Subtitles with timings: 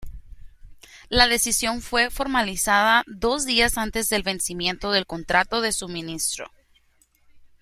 [1.09, 6.49] La decisión fue formalizada dos días antes del vencimiento del contrato de suministro.